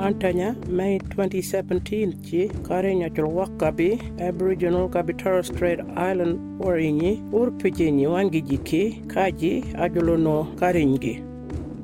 [0.00, 8.42] antanya May 2017 ci karenya chul wakabi Aboriginal kabi Torres Strait Island warinyi urpijinyi wangi
[8.42, 11.22] jiki kaji ajulono karingi.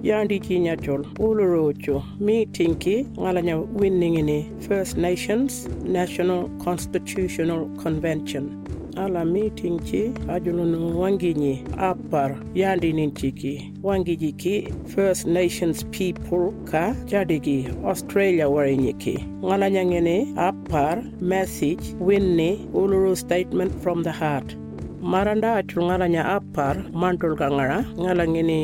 [0.02, 8.61] Yandi ci ñacol ulorocho meeting ki ngalanya winning ni First Nations National Constitutional Convention
[8.96, 16.52] ala meeting ci ajulono wangi ñi apar yandi nin ciki wangi jiki First Nations people
[16.70, 19.14] ka jadigi Australia warinyi ki.
[19.44, 24.56] Ngalanya ngene apar message winni uluru statement from the heart
[25.02, 28.60] maranda acul ŋala nya a par mantol ka ŋara ŋala ŋini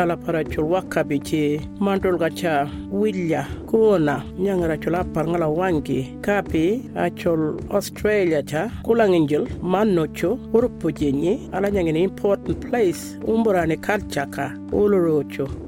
[0.00, 2.54] alapara cul wa kabeje mantol ka ca
[2.90, 6.00] wilya kuna nyaŋara cul a par ŋala wangi.
[6.22, 14.24] Kapi acul australia ca kulaŋinjil man noco urupu jenyi ala nyaŋini important place umburani kalca
[14.34, 15.61] ka uloroco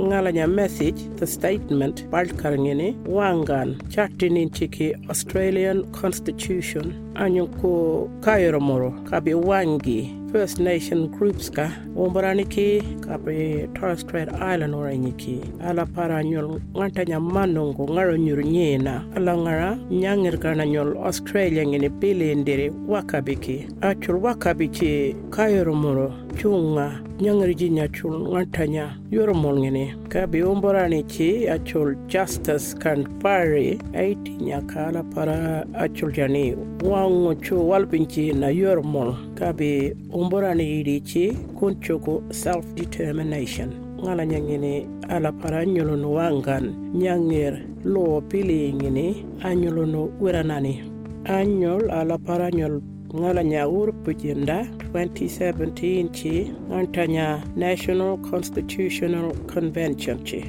[0.00, 6.92] ngalanya message the statement balkarngene wangan chartinin chiki Australian Constitution.
[7.16, 15.40] Anyuko kairo moro kabi wangi First Nation groups ka umbaraniki kabi Torres Strait Island oranyiki
[15.64, 19.04] ala para nyol ngata nyamanongo ngaro nyur nyena.
[19.16, 27.54] Ala ngara nyangir kana nyol Australia ngene pile ndere wakabiki achur wakabiki kayoromoro chunga nyangir
[27.56, 34.36] jinya chul nganta nya yoro mol ngene kabe umbarani ki achul justice kan pare aiti
[34.36, 36.52] nya kala para achul jani
[36.84, 45.32] wango chu walpinchi na yoro mol kabe umborani yidi ci kuncuku self-determination ngala nyangini ala
[45.32, 50.84] para nyolono wangan nyangir lo pili ngini anyolono wiranani
[51.24, 52.82] anyol ala para nyol
[53.14, 60.42] ŋala nyaur pujinda 2017 chi ŋantanya national constitutional convention chi.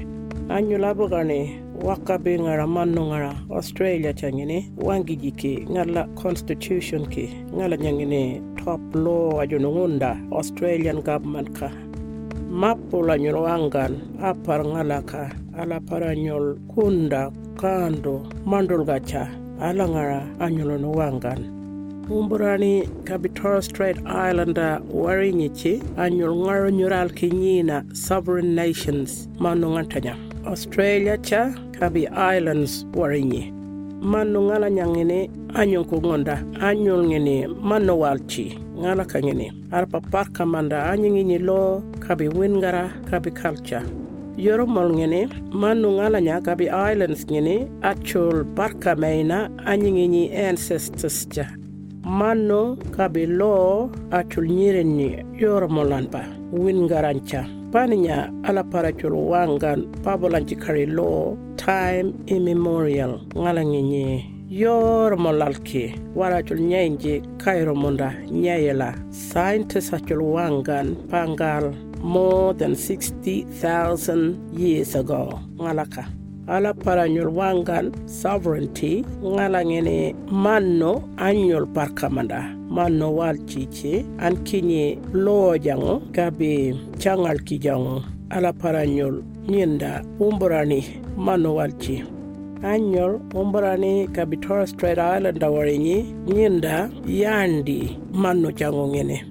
[0.49, 5.53] Anyu bugani waka bi ŋara mannu ŋara australia changini wangi jiki
[6.15, 11.69] constitution ki ŋala nyangini top law ajunungunda australian government ka.
[12.49, 15.77] Mapula ñul wangan apar ngalaka ŋala ala
[16.73, 17.29] kunda
[17.61, 19.29] kando mandul gacha
[19.61, 19.85] ala
[20.97, 21.56] wangan.
[22.09, 31.17] Umburani kabi Torres Strait Islander warinyichi anyol ngaro nyural kinyina sovereign nations manu ngantanya Australia
[31.17, 33.51] cha kabi islands warinyi
[34.01, 40.45] manu ngala nyangene anyon ko ngonda anyol ngene mano walchi ngala ka ngene arpa parka
[40.45, 43.83] manda anyingi ni lo kabi wingara kabi culture.
[44.37, 51.27] Yoro mol ngene manu ngala nya kabi islands ngene achol barka meina anyingi ni ancestors
[51.27, 51.49] cha
[52.07, 56.23] mano kabi lo achol nyiren ni yoro molanpa
[56.55, 57.43] wingarancha.
[57.67, 67.19] Paninya ala parachul wangan pabolanci kari lo time immemorial ngala ngenye yor molalki warachul nyenji
[67.43, 68.95] kairo munda nyayela.
[69.11, 75.43] Scientists achul wangan pangal more than 60,000 years ago.
[75.59, 76.07] Ngalaka
[76.47, 85.57] ala paranyol wangan sovereignty ngala ngene manno anyol parkamanda manno wal cici an kinye loo
[85.59, 88.03] jango gabe cangal ki jango.
[88.29, 90.83] Ala paranyol nyinda umburani
[91.15, 92.03] manno wal ci.
[92.63, 99.23] Anyol umburani gabi Torres Strait Island awarenyi nyinda yandi manno jango ngene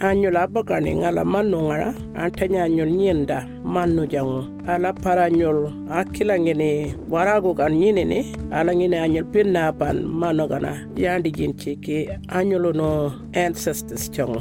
[0.00, 7.54] anyol abakani ngala manno ngara antanya anyol nyinda manno jango ala paranyol akila ngene warago
[7.54, 13.12] kan nyine ne ala ngene anyol pinna pan mano gana yandi jin chiki anyolo no
[13.36, 14.40] ancestors chongo.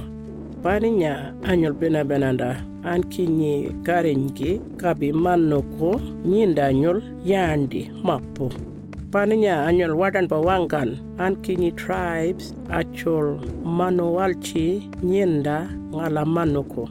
[0.64, 2.60] Pani nya anyol pina benanda.
[2.84, 8.52] An kinyi karengi kabi manno ko nyinda anyol yandi mappo
[9.10, 16.86] paninya anyol wadan pa wangan an kinyi tribes achol mano walchi nyinda ngala mano ko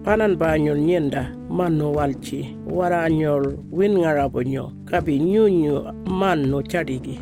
[0.00, 7.20] panan ba anyol nyinda mano walchi wara anyol win ngarabo nyo kabi nyunyu mano chadigi.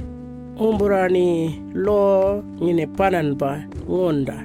[0.59, 4.43] Umburani lo nyine panan ba ngonda.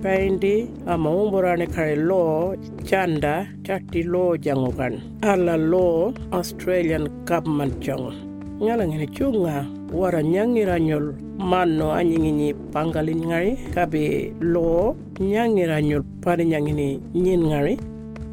[0.00, 5.00] Paindi ama umburani kare lo chanda chati lo jangokan.
[5.20, 8.31] Ala lo australian government jango
[8.62, 16.46] ngala ngene chunga wara nyangira nyol manno anyingi pangalin ngari kabe lo nyangira nyol pare
[16.46, 17.74] nyangini nyin ngari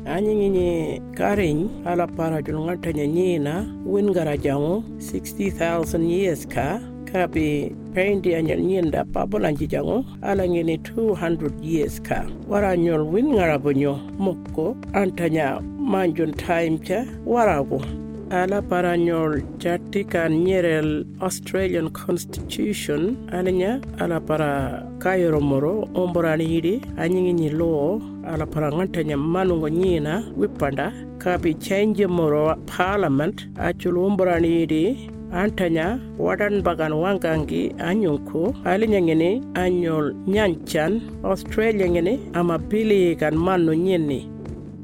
[0.06, 6.78] anyingi karin ala para jul ngatanya nyina win gara jango 60000 years ka
[7.10, 12.30] kabe pendi anyal nyinda pabolanji jango ala ngene 200 years ka.
[12.46, 17.82] Wara nyol win ngara bonyo mokko antanya manjon time cha warago
[18.30, 23.18] ala paranyol chatti kan nyerel Australian Constitution.
[23.34, 30.24] Alanya ala para kayoro moro omborani yidi anyingi ni law ala para ngantanya manungo nyina
[30.38, 30.94] wipanda.
[31.18, 38.54] Kabi change moro parliament achul omborani yidi antanya wadan bagan wangangi anyunku.
[38.64, 41.02] Alinya ngene anyol nyanchan.
[41.26, 43.74] Australia ngene ama bili kan manu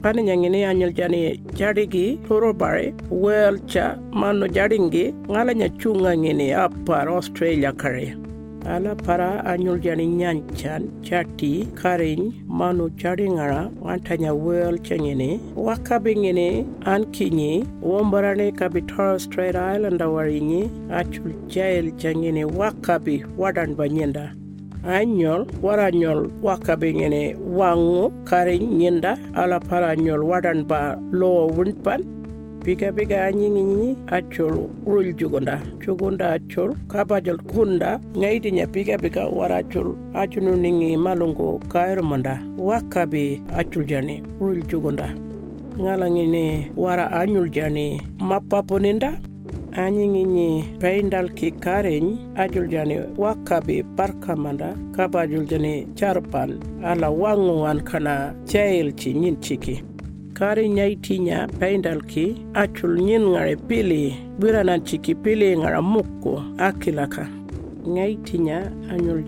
[0.06, 1.19] pani nyangini anyol jani
[1.60, 2.94] jadigi toro bare
[3.24, 3.86] wel cha
[4.22, 8.13] mano jadingi ngala nya chunga ngini apar Australia kare
[8.74, 12.22] ala para anyol jani nyanchan chati karin
[12.60, 15.31] manu jadingara wantanya wel changini
[15.68, 16.48] wakabi ngini
[16.94, 17.52] ankinyi
[17.90, 20.63] wombarane kabi Torres Strait Islander warinyi
[21.02, 24.25] achul jail changini wakabi wadan banyenda
[24.85, 27.21] anyol waranyol wakabe ŋene
[27.57, 30.79] waŋo kare ñinda ala paranyol waɗan ba
[31.11, 32.01] lowo wunpan
[32.65, 34.55] piga piga ñiŋiñi accol
[34.89, 35.61] rol jugunda.
[35.81, 43.85] Jugunda accol kabajol kunda ŋayidiña piga piga wara accol acunu niŋi malungu kayirumunda wakabe accul
[43.85, 45.13] jani rol jugunda.
[45.77, 49.13] Ŋalaŋini wara anyul jani mappapuninda
[49.83, 52.06] añiŋiñi peyndal ki kareñ
[52.44, 59.83] ajuljani wakkabi barkamanda kaba ajuljani charpan ala wanguwan kana ceyelci ñin chiki.
[60.33, 61.48] Kari nyai tinya
[62.07, 67.28] ki achul nyin ngare pili biranan chiki pili ngara mukko akilaka.
[67.88, 69.24] Ngai tinya anyul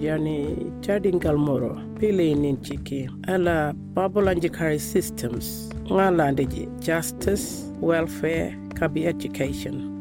[0.82, 3.10] chadingal moro pili nin chiki.
[3.28, 9.97] Ala babulanjikari systems ngalandiji justice welfare kabi education.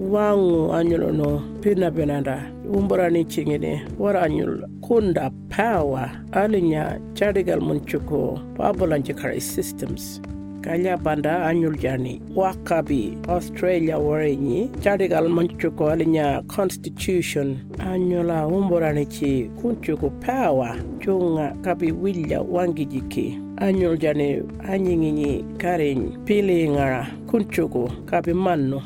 [0.00, 2.42] Wangu anyulo no pina benanda
[2.74, 10.20] umborani chingini wara anyul kunda power alinya chadigal munchuko pabulanji kari systems.
[10.60, 17.56] Kanya banda anyul jani wakabi australia warenyi chadigal munchuko alinya constitution.
[17.78, 27.06] Anyula umborani chi kunchuko power chunga kabi wilya wangijiki anyul jani anyinginyi karin pili ngara
[27.26, 28.82] kunchuko kabi manno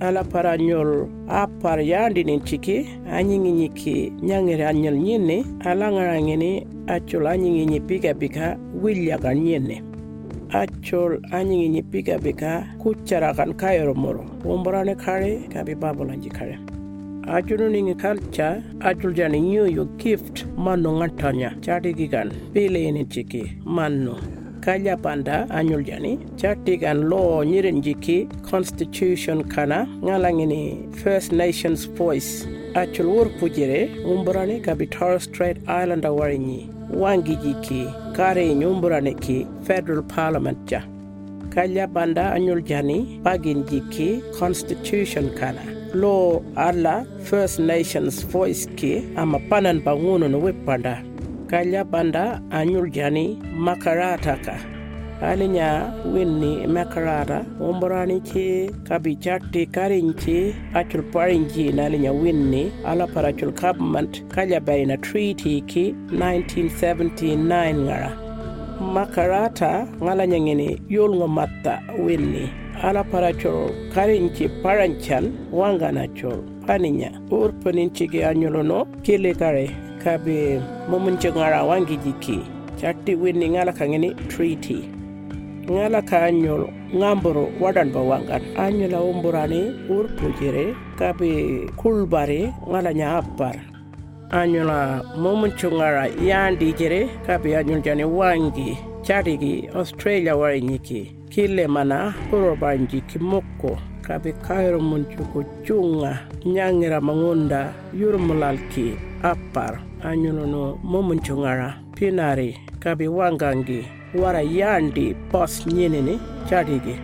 [0.00, 6.66] ala para nyol a par yandi nin chiki anyingi nyiki nyangere anyal nyine ala ngarangini
[6.86, 9.82] achol anyingi nyipika bika wilya kan nyine
[10.50, 14.24] achol anyingi nyipika bika kuchara kan kayoro moro.
[14.44, 16.58] Womborane kare kabi babolanji kare.
[17.26, 21.56] Ajunu ningi kalcha ajul jani nyoyo gift manu ngatanya.
[21.60, 24.14] Chati gigan pile ini chiki manu
[24.64, 28.16] kalya banda anyul jani chatigan law nyiren jiki
[28.50, 30.62] constitution kana ngalangini
[31.02, 32.30] first nations voice
[32.82, 33.80] achul wur pujire
[34.12, 36.60] umburane kabi Torres Strait Islander warinyi
[37.02, 37.80] wangi jiki
[38.16, 39.38] kare nyumburane ki
[39.68, 40.80] federal parliament ja.
[41.54, 44.08] Kalya banda anyul jani bagin jiki
[44.38, 45.60] constitution kana
[46.02, 46.96] law alla
[47.30, 50.94] first nations voice ki ama panan banguno no wepanda
[51.54, 54.58] kalya banda anyul jani makarata ka.
[55.22, 63.06] Alinya winni makarata womborani ci kabi chatti karin ci acul parin ji nalinya winni ala
[63.06, 68.10] paracul government kalya bayna treaty ki 1979 ngara.
[68.82, 72.50] Makarata ngala nyangini yolngo matta winni
[72.82, 77.14] ala paracul karin ci parancan wangana cul paninya.
[77.30, 79.30] Urpanin cigi anyulono kile
[80.90, 82.38] momunce ngara wangi jiki
[82.76, 84.84] chatti winni ngala kangeni treaty.
[85.64, 93.56] Ngala ka anyol ngamboro wadan ba wangan anyola umburani urpujire kabe kulbare ngala nya appar
[94.30, 98.76] anyola ngara yandi jere kabe anyol jani wangi.
[99.04, 108.94] Charigi australia wari nyiki kile mana kurobanji kimokko kabe kairo muncuko cunga nyangira mangunda yurmulalki
[109.22, 113.82] appar anyulono momuncungara pinari kabi wangangi
[114.14, 116.94] wara yandi bos nyinini chadigi.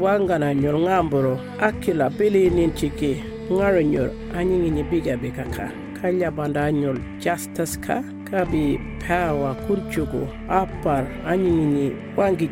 [0.00, 5.70] Wangana nyor ngamboro akila bili ninciki ngaro nyor anyingi biga biga ka
[6.02, 8.02] kalya banda nyor justice ka
[9.06, 12.48] power kunchugu apar anyingi wangi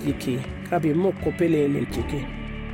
[0.70, 2.22] kabi mukko bili ninciki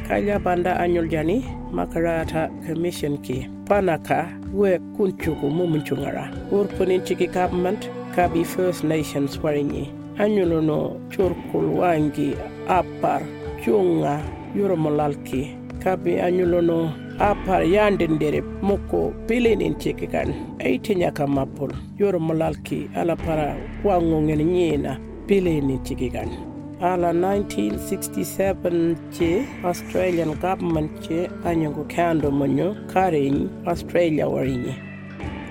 [0.08, 8.44] kanya banda anyol jani makarata commission ki panaka we kunchugu mumuncungara urpunin chiki government kabi
[8.44, 9.88] first nations warinyi
[10.18, 12.36] anyulono curkul wangi
[12.68, 13.22] apar
[13.64, 14.20] cunga
[14.56, 20.34] yuromolalki kabi anyulono apar yandendere mukko pilinin ciki kan.
[20.60, 30.36] Aitinya ka mappol yuromolalki ala para wangongen nyina pelenin ciki kan ala 1967 ci Australian
[30.36, 34.76] government ci anyungu kando monyo karin Australia warinyi.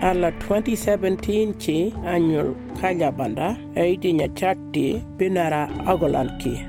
[0.06, 6.62] Ala 2017 ci anyul kajabanda aidinya chatti binara agolanki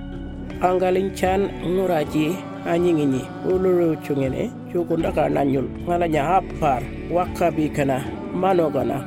[0.64, 2.32] angalin chan nguraji
[2.64, 6.80] anyinginyi uluru chungene chukundaka nanyul ngalanya hapar
[7.12, 8.00] wakabi kana
[8.32, 9.04] manogana.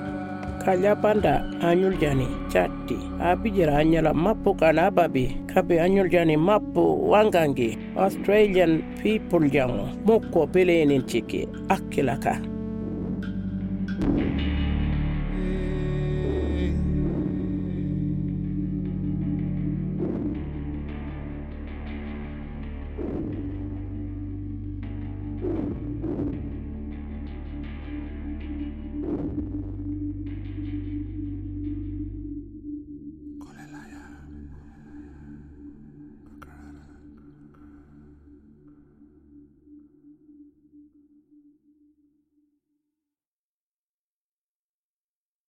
[0.62, 2.28] Kajabanda anyul jani
[2.90, 6.82] ɓurti ha pijira ha ñalam mappo kana baɓe kaɓe añol jani mappo
[7.12, 7.68] wangange
[8.04, 11.40] australian people jango mokko pele enen cike
[11.74, 12.34] akkila ka
[14.02, 14.50] thank you